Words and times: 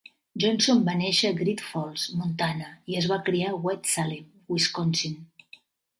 Johnson 0.43 0.79
va 0.87 0.93
néixer 1.01 1.29
a 1.29 1.35
Great 1.41 1.61
Falls, 1.73 2.05
Montana, 2.21 2.71
i 2.93 2.97
es 3.03 3.11
va 3.13 3.19
criar 3.29 3.53
a 3.53 3.61
West 3.67 3.93
Salem, 3.93 4.29
Wisconsin. 4.57 5.19